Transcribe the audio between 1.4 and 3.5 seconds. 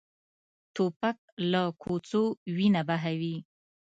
له کوڅو وینه بهوي.